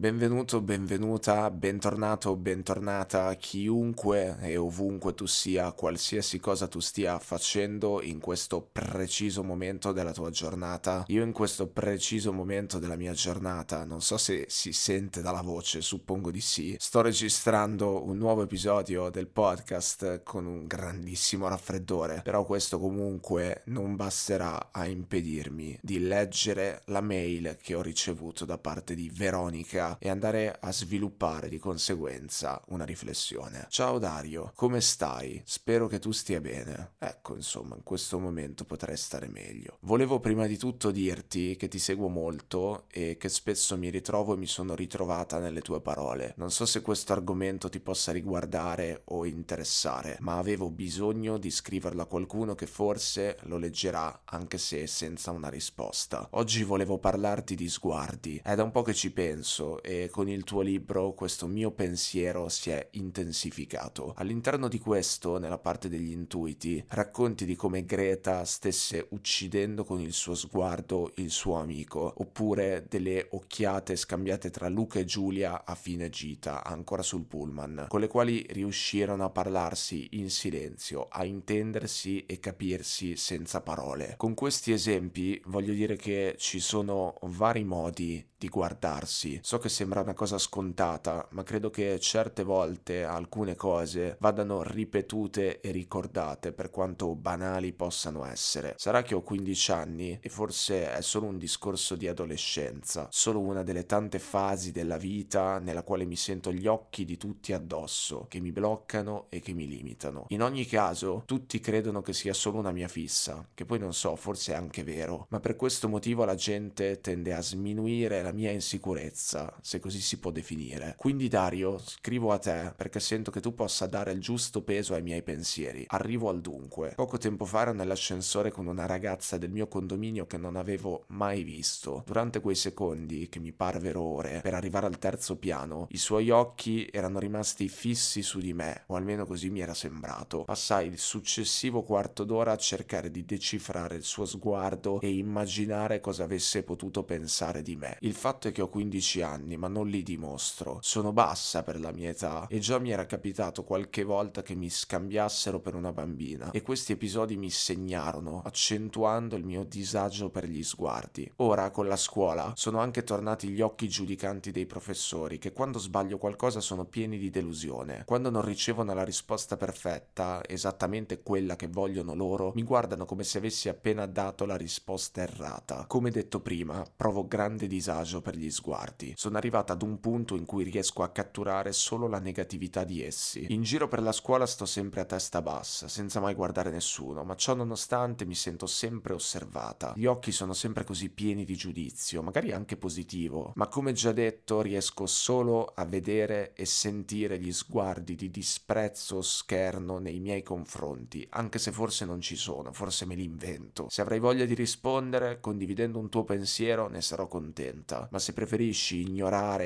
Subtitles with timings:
[0.00, 8.18] Benvenuto, benvenuta, bentornato, bentornata, chiunque e ovunque tu sia, qualsiasi cosa tu stia facendo in
[8.18, 11.04] questo preciso momento della tua giornata.
[11.08, 15.82] Io in questo preciso momento della mia giornata, non so se si sente dalla voce,
[15.82, 22.46] suppongo di sì, sto registrando un nuovo episodio del podcast con un grandissimo raffreddore, però
[22.46, 28.94] questo comunque non basterà a impedirmi di leggere la mail che ho ricevuto da parte
[28.94, 33.66] di Veronica e andare a sviluppare di conseguenza una riflessione.
[33.68, 35.42] Ciao Dario, come stai?
[35.44, 36.92] Spero che tu stia bene.
[36.98, 39.78] Ecco, insomma, in questo momento potrei stare meglio.
[39.80, 44.38] Volevo prima di tutto dirti che ti seguo molto e che spesso mi ritrovo e
[44.38, 46.34] mi sono ritrovata nelle tue parole.
[46.36, 52.02] Non so se questo argomento ti possa riguardare o interessare, ma avevo bisogno di scriverlo
[52.02, 56.28] a qualcuno che forse lo leggerà anche se senza una risposta.
[56.32, 58.40] Oggi volevo parlarti di sguardi.
[58.42, 62.48] È da un po' che ci penso e con il tuo libro questo mio pensiero
[62.48, 64.14] si è intensificato.
[64.16, 70.12] All'interno di questo, nella parte degli intuiti, racconti di come Greta stesse uccidendo con il
[70.12, 76.08] suo sguardo il suo amico, oppure delle occhiate scambiate tra Luca e Giulia a fine
[76.08, 82.38] gita, ancora sul pullman, con le quali riuscirono a parlarsi in silenzio, a intendersi e
[82.38, 84.14] capirsi senza parole.
[84.16, 89.38] Con questi esempi voglio dire che ci sono vari modi di guardarsi.
[89.42, 95.60] So che sembra una cosa scontata, ma credo che certe volte alcune cose vadano ripetute
[95.60, 98.74] e ricordate per quanto banali possano essere.
[98.76, 103.62] Sarà che ho 15 anni e forse è solo un discorso di adolescenza, solo una
[103.62, 108.40] delle tante fasi della vita nella quale mi sento gli occhi di tutti addosso, che
[108.40, 110.24] mi bloccano e che mi limitano.
[110.30, 114.16] In ogni caso, tutti credono che sia solo una mia fissa, che poi non so,
[114.16, 118.50] forse è anche vero, ma per questo motivo la gente tende a sminuire la mia
[118.50, 120.94] insicurezza, se così si può definire.
[120.96, 125.02] Quindi Dario, scrivo a te perché sento che tu possa dare il giusto peso ai
[125.02, 125.84] miei pensieri.
[125.88, 126.92] Arrivo al dunque.
[126.94, 131.42] Poco tempo fa ero nell'ascensore con una ragazza del mio condominio che non avevo mai
[131.42, 132.02] visto.
[132.06, 136.88] Durante quei secondi, che mi parvero ore, per arrivare al terzo piano, i suoi occhi
[136.90, 140.44] erano rimasti fissi su di me, o almeno così mi era sembrato.
[140.44, 146.24] Passai il successivo quarto d'ora a cercare di decifrare il suo sguardo e immaginare cosa
[146.24, 147.96] avesse potuto pensare di me.
[148.00, 150.78] Il fatto è che ho 15 anni, ma non li dimostro.
[150.82, 154.70] Sono bassa per la mia età e già mi era capitato qualche volta che mi
[154.70, 160.62] scambiassero per una bambina e questi episodi mi segnarono, accentuando il mio disagio per gli
[160.62, 161.30] sguardi.
[161.36, 166.18] Ora, con la scuola, sono anche tornati gli occhi giudicanti dei professori che quando sbaglio
[166.18, 168.04] qualcosa sono pieni di delusione.
[168.06, 173.38] Quando non ricevono la risposta perfetta, esattamente quella che vogliono loro, mi guardano come se
[173.38, 175.84] avessi appena dato la risposta errata.
[175.86, 179.14] Come detto prima, provo grande disagio per gli sguardi.
[179.16, 183.46] Sono arrivata ad un punto in cui riesco a catturare solo la negatività di essi.
[183.48, 187.36] In giro per la scuola sto sempre a testa bassa, senza mai guardare nessuno, ma
[187.36, 189.94] ciò nonostante mi sento sempre osservata.
[189.96, 194.60] Gli occhi sono sempre così pieni di giudizio, magari anche positivo, ma come già detto
[194.60, 201.26] riesco solo a vedere e sentire gli sguardi di disprezzo o scherno nei miei confronti,
[201.30, 203.86] anche se forse non ci sono, forse me li invento.
[203.88, 209.00] Se avrai voglia di rispondere, condividendo un tuo pensiero, ne sarò contenta ma se preferisci
[209.00, 209.19] ignorare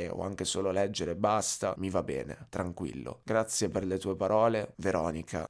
[0.09, 3.21] o anche solo leggere basta, mi va bene, tranquillo.
[3.25, 5.49] Grazie per le tue parole, Veronica.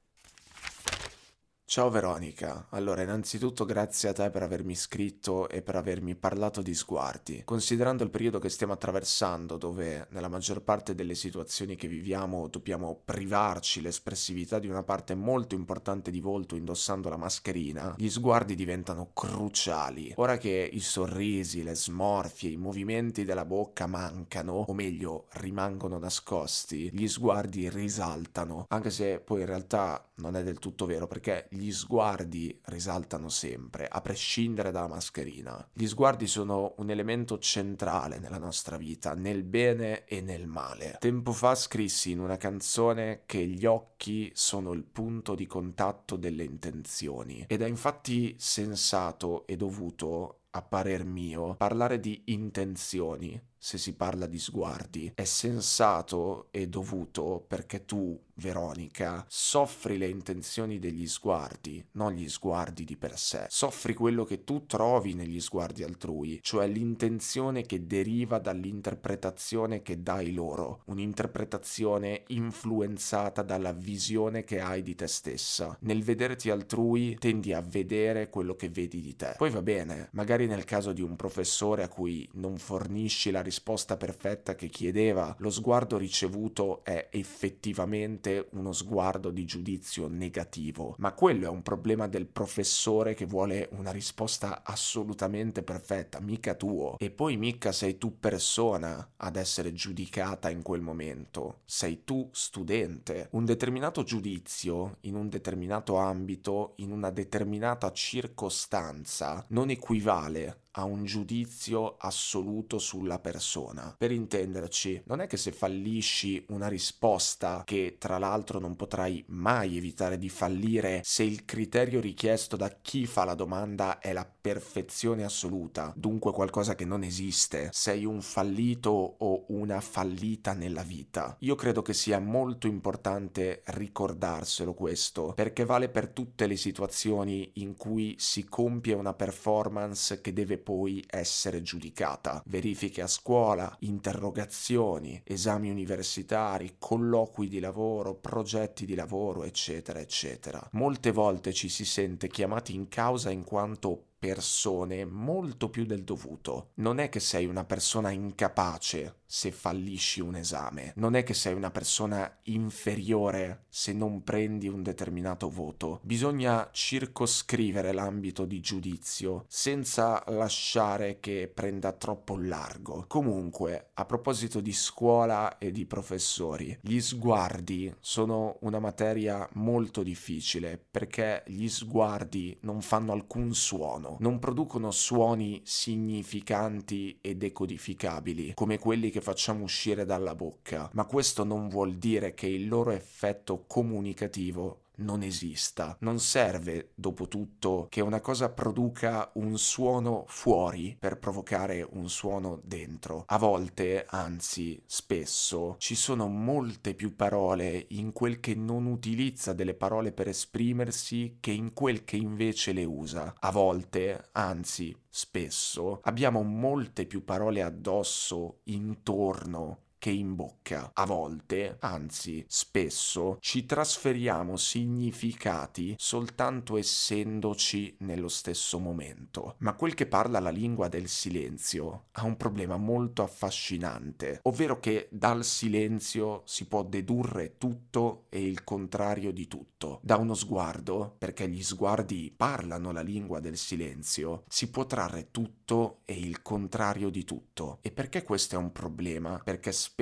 [1.66, 6.75] Ciao Veronica, allora innanzitutto grazie a te per avermi scritto e per avermi parlato di
[6.75, 7.41] sguardi.
[7.42, 13.00] Considerando il periodo che stiamo attraversando, dove nella maggior parte delle situazioni che viviamo dobbiamo
[13.02, 19.10] privarci l'espressività di una parte molto importante di volto indossando la mascherina, gli sguardi diventano
[19.14, 20.12] cruciali.
[20.17, 26.90] Ora che i sorrisi, le smorfie, i movimenti della bocca mancano, o meglio rimangono nascosti,
[26.93, 31.73] gli sguardi risaltano, anche se poi in realtà non è del tutto vero perché gli
[31.73, 35.69] sguardi risaltano sempre, a prescindere dalla mascherina.
[35.73, 40.97] Gli sguardi sono un elemento centrale nella nostra vita, nel bene e nel male.
[40.99, 46.45] Tempo fa scrissi in una canzone che gli occhi sono il punto di contatto delle
[46.45, 53.94] intenzioni ed è infatti sensato e dovuto a parer mio, parlare di intenzioni se si
[53.94, 55.12] parla di sguardi.
[55.14, 62.84] È sensato e dovuto perché tu Veronica, soffri le intenzioni degli sguardi, non gli sguardi
[62.84, 63.46] di per sé.
[63.49, 70.32] Soffri quello che tu trovi negli sguardi altrui, cioè l'intenzione che deriva dall'interpretazione che dai
[70.32, 75.76] loro, un'interpretazione influenzata dalla visione che hai di te stessa.
[75.82, 79.34] Nel vederti altrui tendi a vedere quello che vedi di te.
[79.38, 83.52] Poi va bene, magari nel caso di un professore a cui non fornisci la risposta
[83.62, 91.47] perfetta che chiedeva, lo sguardo ricevuto è effettivamente uno sguardo di giudizio negativo, ma quello
[91.47, 96.97] è un problema del professore che vuole una risposta assolutamente perfetta, mica tuo.
[96.99, 103.29] E poi mica sei tu persona ad essere giudicata in quel momento, sei tu studente.
[103.33, 111.05] Un determinato giudizio in un determinato ambito, in una determinata circostanza, non equivale a un
[111.05, 113.94] giudizio assoluto sulla persona.
[113.97, 119.76] Per intenderci, non è che se fallisci una risposta, che tra l'altro non potrai mai
[119.76, 125.25] evitare di fallire se il criterio richiesto da chi fa la domanda è la perfezione
[125.25, 131.37] assoluta, dunque qualcosa che non esiste, sei un fallito o una fallita nella vita.
[131.41, 137.77] Io credo che sia molto importante ricordarselo questo, perché vale per tutte le situazioni in
[137.77, 142.43] cui si compie una performance che deve poi essere giudicata.
[142.46, 150.66] Verifiche a scuola, interrogazioni, esami universitari, colloqui di lavoro, progetti di lavoro, eccetera, eccetera.
[150.72, 156.71] Molte volte ci si sente chiamati in causa in quanto persone molto più del dovuto.
[156.76, 161.55] Non è che sei una persona incapace se fallisci un esame, non è che sei
[161.55, 165.99] una persona inferiore se non prendi un determinato voto.
[166.05, 173.06] Bisogna circoscrivere l'ambito di giudizio senza lasciare che prenda troppo largo.
[173.09, 180.79] Comunque, a proposito di scuola e di professori, gli sguardi sono una materia molto difficile
[180.79, 189.11] perché gli sguardi non fanno alcun suono non producono suoni significanti e decodificabili come quelli
[189.11, 194.83] che facciamo uscire dalla bocca, ma questo non vuol dire che il loro effetto comunicativo
[194.96, 195.96] non esista.
[196.00, 202.61] Non serve, dopo tutto, che una cosa produca un suono fuori per provocare un suono
[202.62, 203.25] dentro.
[203.26, 209.75] A volte, anzi spesso, ci sono molte più parole in quel che non utilizza delle
[209.75, 213.35] parole per esprimersi che in quel che invece le usa.
[213.38, 220.91] A volte, anzi spesso, abbiamo molte più parole addosso, intorno, che in bocca.
[220.93, 229.55] A volte, anzi spesso, ci trasferiamo significati soltanto essendoci nello stesso momento.
[229.61, 235.09] Ma quel che parla la lingua del silenzio ha un problema molto affascinante, ovvero che
[235.11, 240.01] dal silenzio si può dedurre tutto e il contrario di tutto.
[240.03, 246.01] Da uno sguardo, perché gli sguardi parlano la lingua del silenzio, si può trarre tutto
[246.05, 247.79] e il contrario di tutto.
[247.81, 249.41] E perché questo è un problema?
[249.43, 249.93] Perché spesso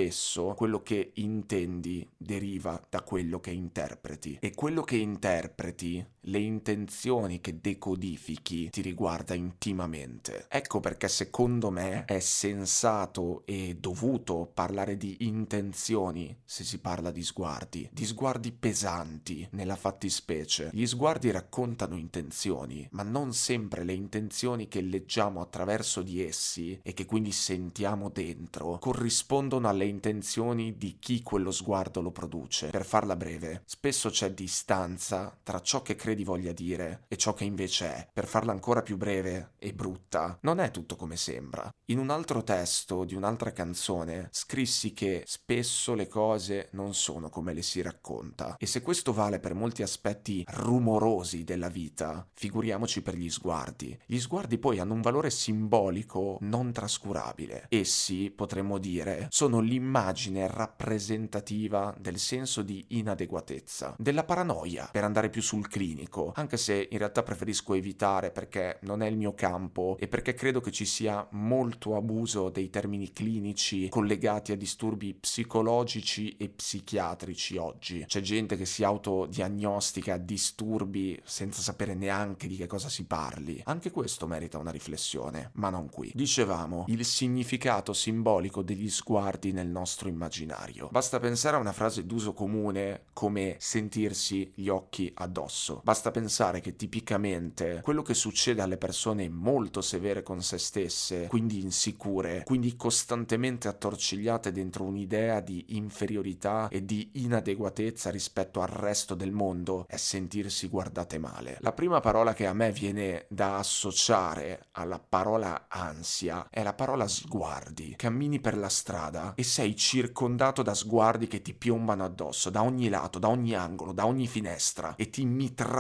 [0.55, 4.39] quello che intendi deriva da quello che interpreti.
[4.41, 10.47] E quello che interpreti, le intenzioni che decodifichi ti riguarda intimamente.
[10.49, 17.23] Ecco perché secondo me è sensato e dovuto parlare di intenzioni se si parla di
[17.23, 20.71] sguardi, di sguardi pesanti nella fattispecie.
[20.73, 26.95] Gli sguardi raccontano intenzioni, ma non sempre le intenzioni che leggiamo attraverso di essi e
[26.95, 32.69] che quindi sentiamo dentro corrispondono alle le intenzioni di chi quello sguardo lo produce.
[32.69, 37.45] Per farla breve, spesso c'è distanza tra ciò che credi voglia dire e ciò che
[37.45, 38.09] invece è.
[38.13, 41.73] Per farla ancora più breve e brutta, non è tutto come sembra.
[41.87, 47.55] In un altro testo di un'altra canzone scrissi che spesso le cose non sono come
[47.55, 48.57] le si racconta.
[48.59, 53.99] E se questo vale per molti aspetti rumorosi della vita, figuriamoci per gli sguardi.
[54.05, 57.67] Gli sguardi poi hanno un valore simbolico non trascurabile.
[57.71, 65.41] Essi, potremmo dire, sono l'immagine rappresentativa del senso di inadeguatezza, della paranoia, per andare più
[65.41, 66.01] sul clinico,
[66.35, 70.61] anche se in realtà preferisco evitare perché non è il mio campo e perché credo
[70.61, 78.05] che ci sia molto abuso dei termini clinici collegati a disturbi psicologici e psichiatrici oggi.
[78.07, 83.61] C'è gente che si autodiagnostica disturbi senza sapere neanche di che cosa si parli.
[83.65, 86.11] Anche questo merita una riflessione, ma non qui.
[86.15, 90.89] Dicevamo, il significato simbolico degli sguardi nel nostro immaginario.
[90.91, 95.81] Basta pensare a una frase d'uso comune come sentirsi gli occhi addosso.
[95.93, 101.61] Basta pensare che tipicamente quello che succede alle persone molto severe con se stesse, quindi
[101.61, 109.33] insicure, quindi costantemente attorcigliate dentro un'idea di inferiorità e di inadeguatezza rispetto al resto del
[109.33, 111.59] mondo, è sentirsi guardate male.
[111.61, 117.07] La prima parola che a me viene da associare alla parola ansia è la parola
[117.07, 117.97] sguardi.
[117.99, 122.89] Cammini per la strada e sei circondato da sguardi che ti piombano addosso da ogni
[122.89, 125.21] lato, da ogni angolo, da ogni finestra e ti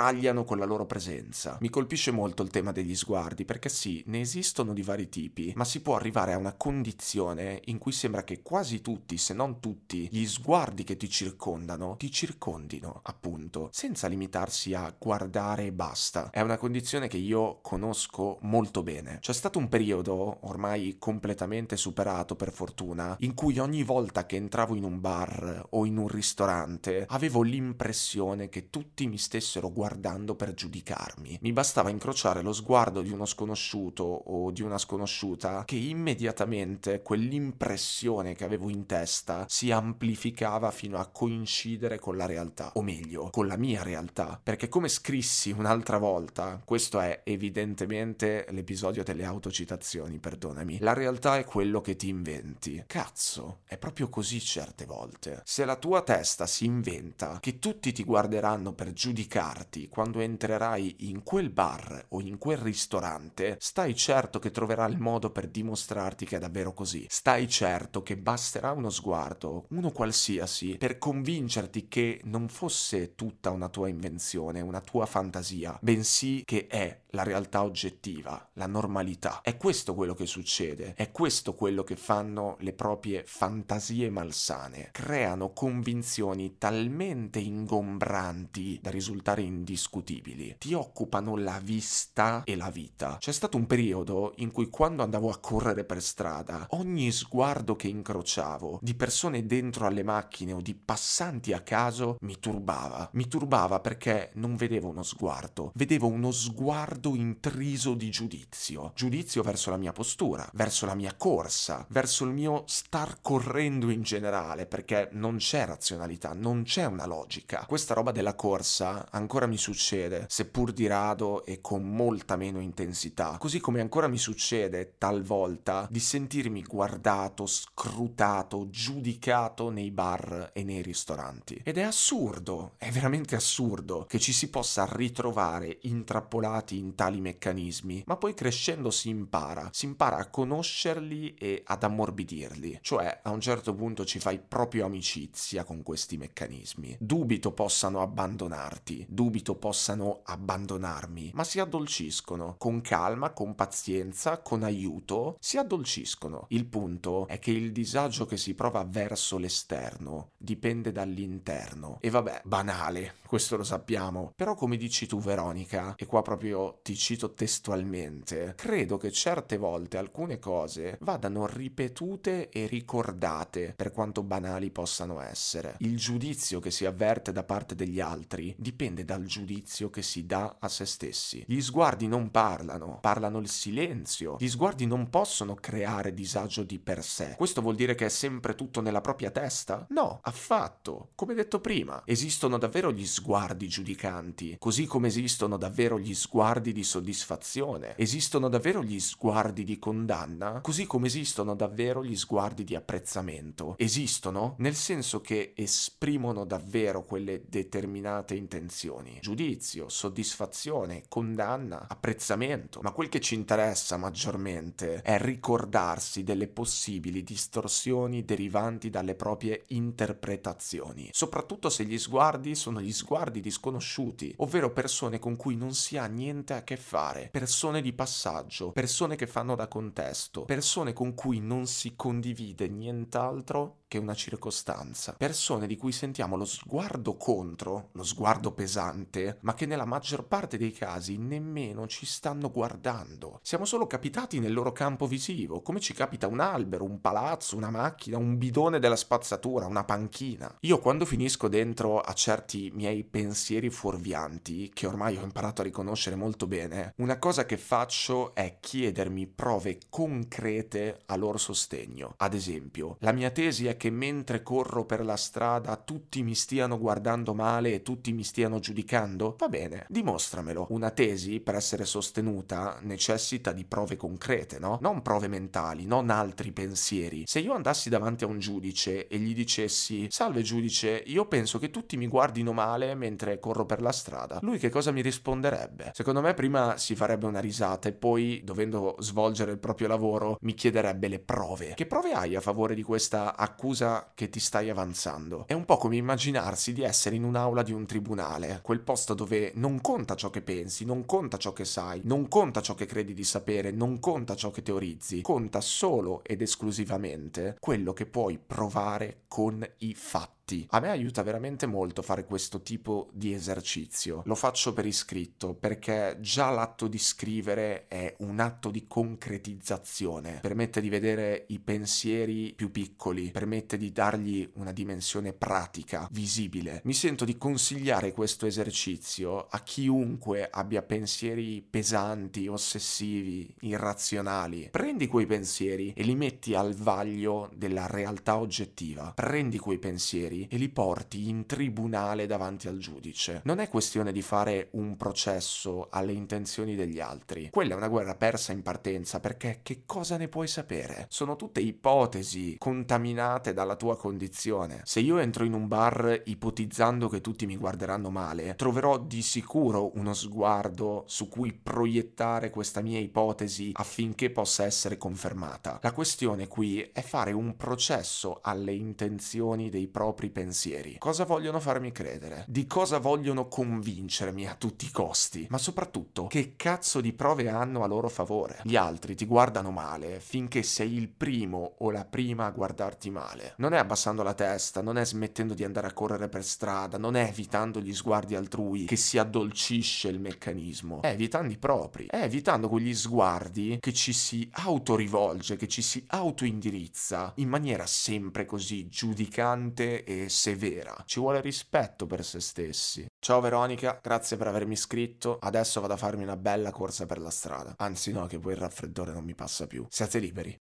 [0.02, 1.58] mitragliano con la loro presenza.
[1.60, 5.64] Mi colpisce molto il tema degli sguardi perché sì, ne esistono di vari tipi, ma
[5.64, 10.08] si può arrivare a una condizione in cui sembra che quasi tutti, se non tutti,
[10.10, 16.30] gli sguardi che ti circondano ti circondino, appunto, senza limitarsi a guardare e basta.
[16.30, 19.18] È una condizione che io conosco molto bene.
[19.20, 24.74] C'è stato un periodo, ormai completamente superato per fortuna, in cui ogni volta che entravo
[24.74, 29.90] in un bar o in un ristorante avevo l'impressione che tutti mi stessero guardando
[30.36, 31.38] per giudicarmi.
[31.42, 38.34] Mi bastava incrociare lo sguardo di uno sconosciuto o di una sconosciuta che immediatamente quell'impressione
[38.34, 43.46] che avevo in testa si amplificava fino a coincidere con la realtà, o meglio, con
[43.46, 50.78] la mia realtà, perché come scrissi un'altra volta, questo è evidentemente l'episodio delle autocitazioni, perdonami,
[50.80, 52.84] la realtà è quello che ti inventi.
[52.86, 55.42] Cazzo, è proprio così certe volte.
[55.44, 61.22] Se la tua testa si inventa che tutti ti guarderanno per giudicarti quando entrerai in
[61.22, 66.36] quel bar o in quel ristorante, stai certo che troverà il modo per dimostrarti che
[66.36, 67.06] è davvero così.
[67.08, 73.68] Stai certo che basterà uno sguardo, uno qualsiasi, per convincerti che non fosse tutta una
[73.68, 79.40] tua invenzione, una tua fantasia, bensì che è la realtà oggettiva, la normalità.
[79.42, 84.88] È questo quello che succede, è questo quello che fanno le proprie fantasie malsane.
[84.92, 90.56] Creano convinzioni talmente ingombranti da risultare indiscutibili.
[90.58, 93.18] Ti occupano la vista e la vita.
[93.18, 97.88] C'è stato un periodo in cui quando andavo a correre per strada, ogni sguardo che
[97.88, 103.10] incrociavo di persone dentro alle macchine o di passanti a caso mi turbava.
[103.12, 108.92] Mi turbava perché non vedevo uno sguardo, vedevo uno sguardo intriso di giudizio.
[108.94, 114.02] Giudizio verso la mia postura, verso la mia corsa, verso il mio star correndo in
[114.02, 117.64] generale, perché non c'è razionalità, non c'è una logica.
[117.66, 123.36] Questa roba della corsa ancora mi succede, seppur di rado e con molta meno intensità.
[123.38, 130.82] Così come ancora mi succede talvolta di sentirmi guardato, scrutato, giudicato nei bar e nei
[130.82, 131.60] ristoranti.
[131.64, 138.04] Ed è assurdo, è veramente assurdo che ci si possa ritrovare intrappolati in tali meccanismi,
[138.06, 143.40] ma poi crescendo si impara, si impara a conoscerli e ad ammorbidirli, cioè a un
[143.40, 146.96] certo punto ci fai proprio amicizia con questi meccanismi.
[147.00, 155.36] Dubito possano abbandonarti, dubito possano abbandonarmi, ma si addolciscono con calma, con pazienza, con aiuto,
[155.40, 156.46] si addolciscono.
[156.48, 161.98] Il punto è che il disagio che si prova verso l'esterno dipende dall'interno.
[162.00, 166.96] E vabbè, banale, questo lo sappiamo, però come dici tu Veronica, e qua proprio ti
[166.96, 174.70] cito testualmente, credo che certe volte alcune cose vadano ripetute e ricordate per quanto banali
[174.70, 175.76] possano essere.
[175.78, 180.56] Il giudizio che si avverte da parte degli altri dipende dal giudizio che si dà
[180.58, 181.44] a se stessi.
[181.46, 184.36] Gli sguardi non parlano, parlano il silenzio.
[184.40, 187.34] Gli sguardi non possono creare disagio di per sé.
[187.36, 189.86] Questo vuol dire che è sempre tutto nella propria testa?
[189.90, 191.10] No, affatto.
[191.14, 196.84] Come detto prima, esistono davvero gli sguardi giudicanti, così come esistono davvero gli sguardi di
[196.84, 203.74] soddisfazione, esistono davvero gli sguardi di condanna, così come esistono davvero gli sguardi di apprezzamento.
[203.78, 209.18] Esistono nel senso che esprimono davvero quelle determinate intenzioni.
[209.20, 212.80] Giudizio, soddisfazione, condanna, apprezzamento.
[212.82, 221.08] Ma quel che ci interessa maggiormente è ricordarsi delle possibili distorsioni derivanti dalle proprie interpretazioni,
[221.12, 225.96] soprattutto se gli sguardi sono gli sguardi di sconosciuti, ovvero persone con cui non si
[225.96, 231.14] ha niente a che fare, persone di passaggio, persone che fanno da contesto, persone con
[231.14, 237.90] cui non si condivide nient'altro che una circostanza, persone di cui sentiamo lo sguardo contro,
[237.92, 243.38] lo sguardo pesante, ma che nella maggior parte dei casi nemmeno ci stanno guardando.
[243.42, 247.68] Siamo solo capitati nel loro campo visivo, come ci capita un albero, un palazzo, una
[247.68, 250.56] macchina, un bidone della spazzatura, una panchina.
[250.60, 256.16] Io quando finisco dentro a certi miei pensieri fuorvianti, che ormai ho imparato a riconoscere
[256.16, 256.94] molto bene.
[256.96, 262.14] Una cosa che faccio è chiedermi prove concrete a loro sostegno.
[262.16, 266.78] Ad esempio, la mia tesi è che mentre corro per la strada tutti mi stiano
[266.78, 269.34] guardando male e tutti mi stiano giudicando?
[269.36, 270.68] Va bene, dimostramelo.
[270.70, 274.78] Una tesi, per essere sostenuta, necessita di prove concrete, no?
[274.80, 277.24] Non prove mentali, non altri pensieri.
[277.26, 281.70] Se io andassi davanti a un giudice e gli dicessi Salve giudice, io penso che
[281.70, 285.90] tutti mi guardino male mentre corro per la strada, lui che cosa mi risponderebbe?
[285.92, 290.54] Secondo me prima si farebbe una risata e poi, dovendo svolgere il proprio lavoro, mi
[290.54, 291.74] chiederebbe le prove.
[291.74, 293.70] Che prove hai a favore di questa accusa
[294.14, 295.44] che ti stai avanzando?
[295.46, 299.52] È un po' come immaginarsi di essere in un'aula di un tribunale, quel posto dove
[299.54, 303.14] non conta ciò che pensi, non conta ciò che sai, non conta ciò che credi
[303.14, 309.22] di sapere, non conta ciò che teorizzi, conta solo ed esclusivamente quello che puoi provare
[309.28, 310.66] con i fatti fatti.
[310.70, 314.22] A me aiuta veramente molto fare questo tipo di esercizio.
[314.26, 320.40] Lo faccio per iscritto perché già l'atto di scrivere è un atto di concretizzazione.
[320.40, 326.80] Permette di vedere i pensieri più piccoli, permette di dargli una dimensione pratica, visibile.
[326.84, 334.68] Mi sento di consigliare questo esercizio a chiunque abbia pensieri pesanti, ossessivi, irrazionali.
[334.70, 339.12] Prendi quei pensieri e li metti al vaglio della realtà oggettiva.
[339.14, 343.42] Prendi quei pensieri e li porti in tribunale davanti al giudice.
[343.44, 347.50] Non è questione di fare un processo alle intenzioni degli altri.
[347.50, 351.06] Quella è una guerra persa in partenza perché che cosa ne puoi sapere?
[351.08, 354.80] Sono tutte ipotesi contaminate dalla tua condizione.
[354.84, 359.96] Se io entro in un bar ipotizzando che tutti mi guarderanno male, troverò di sicuro
[359.96, 365.78] uno sguardo su cui proiettare questa mia ipotesi affinché possa essere confermata.
[365.82, 370.96] La questione qui è fare un processo alle intenzioni dei propri pensieri.
[370.98, 372.44] Cosa vogliono farmi credere?
[372.48, 375.46] Di cosa vogliono convincermi a tutti i costi?
[375.50, 378.60] Ma soprattutto, che cazzo di prove hanno a loro favore?
[378.64, 383.54] Gli altri ti guardano male finché sei il primo o la prima a guardarti male.
[383.56, 387.16] Non è abbassando la testa, non è smettendo di andare a correre per strada, non
[387.16, 391.02] è evitando gli sguardi altrui che si addolcisce il meccanismo.
[391.02, 392.06] È evitando i propri.
[392.06, 398.44] È evitando quegli sguardi che ci si autorivolge, che ci si autoindirizza in maniera sempre
[398.44, 400.94] così giudicante e severa.
[401.06, 403.06] Ci vuole rispetto per se stessi.
[403.18, 405.38] Ciao Veronica, grazie per avermi iscritto.
[405.40, 407.74] Adesso vado a farmi una bella corsa per la strada.
[407.78, 409.86] Anzi no, che poi il raffreddore non mi passa più.
[409.88, 410.50] Siate liberi.